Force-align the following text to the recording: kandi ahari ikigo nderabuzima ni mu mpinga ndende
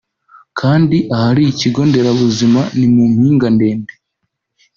kandi 0.59 0.97
ahari 1.15 1.43
ikigo 1.51 1.81
nderabuzima 1.89 2.61
ni 2.77 2.87
mu 2.93 3.03
mpinga 3.13 3.47
ndende 3.55 3.93